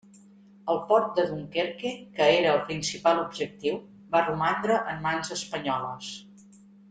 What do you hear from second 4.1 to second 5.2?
va romandre en